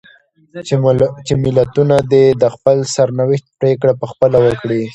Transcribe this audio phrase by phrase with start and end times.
[1.27, 4.83] چې ملتونه دې د خپل سرنوشت پرېکړه په خپله وکړي.